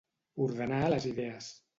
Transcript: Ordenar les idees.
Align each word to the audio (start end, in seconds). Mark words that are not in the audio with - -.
Ordenar 0.45 0.79
les 0.93 1.05
idees. 1.11 1.51